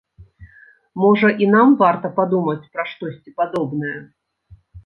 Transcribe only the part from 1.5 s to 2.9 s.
нам варта падумаць пра